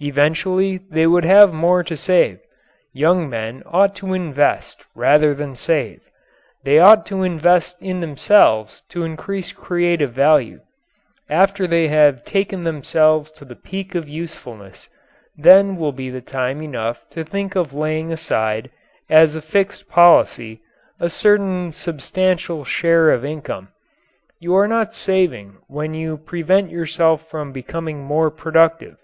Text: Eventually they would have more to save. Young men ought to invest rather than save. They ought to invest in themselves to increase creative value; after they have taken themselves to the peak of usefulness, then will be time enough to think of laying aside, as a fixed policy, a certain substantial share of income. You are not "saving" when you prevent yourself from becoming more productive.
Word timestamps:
Eventually 0.00 0.78
they 0.90 1.08
would 1.08 1.24
have 1.24 1.52
more 1.52 1.82
to 1.82 1.96
save. 1.96 2.38
Young 2.92 3.28
men 3.28 3.64
ought 3.66 3.96
to 3.96 4.14
invest 4.14 4.84
rather 4.94 5.34
than 5.34 5.56
save. 5.56 6.02
They 6.62 6.78
ought 6.78 7.04
to 7.06 7.24
invest 7.24 7.78
in 7.82 7.98
themselves 7.98 8.84
to 8.90 9.02
increase 9.02 9.50
creative 9.50 10.12
value; 10.12 10.60
after 11.28 11.66
they 11.66 11.88
have 11.88 12.22
taken 12.24 12.62
themselves 12.62 13.32
to 13.32 13.44
the 13.44 13.56
peak 13.56 13.96
of 13.96 14.08
usefulness, 14.08 14.88
then 15.36 15.74
will 15.76 15.90
be 15.90 16.12
time 16.20 16.62
enough 16.62 17.04
to 17.10 17.24
think 17.24 17.56
of 17.56 17.74
laying 17.74 18.12
aside, 18.12 18.70
as 19.10 19.34
a 19.34 19.42
fixed 19.42 19.88
policy, 19.88 20.60
a 21.00 21.10
certain 21.10 21.72
substantial 21.72 22.64
share 22.64 23.10
of 23.10 23.24
income. 23.24 23.66
You 24.38 24.54
are 24.54 24.68
not 24.68 24.94
"saving" 24.94 25.56
when 25.66 25.92
you 25.92 26.18
prevent 26.18 26.70
yourself 26.70 27.28
from 27.28 27.50
becoming 27.50 27.98
more 28.04 28.30
productive. 28.30 28.96